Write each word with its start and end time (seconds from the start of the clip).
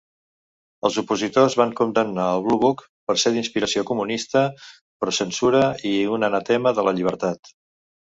Els 0.87 0.95
opositors 1.01 1.57
van 1.61 1.73
condemnar 1.81 2.25
el 2.39 2.47
Blue 2.47 2.59
Book 2.65 2.81
per 3.11 3.17
ser 3.25 3.33
d'inspiració 3.37 3.85
comunista, 3.93 4.45
pro-censura 5.05 5.65
i 5.95 5.97
un 6.19 6.33
anatema 6.33 6.77
de 6.81 6.91
la 6.91 7.01
llibertat. 7.01 7.59